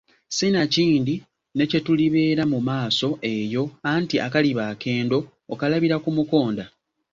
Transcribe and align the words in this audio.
Sinakindi 0.35 1.15
ne 1.55 1.63
kye 1.69 1.79
tulibeera 1.85 2.43
mu 2.51 2.59
maaso 2.69 3.07
eyo, 3.35 3.63
anti 3.93 4.15
akaliba 4.25 4.63
akendo 4.73 5.17
okalabira 5.53 5.97
ku 6.03 6.09
mukonda. 6.17 6.65